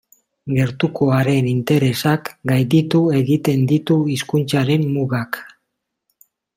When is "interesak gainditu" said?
1.51-3.03